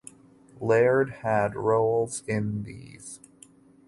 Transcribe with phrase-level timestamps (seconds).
[0.59, 3.19] Laird had roles in these.